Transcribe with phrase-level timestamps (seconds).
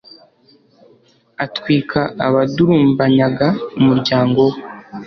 [1.45, 3.47] atwika abadurumbanyaga
[3.79, 4.57] umuryango we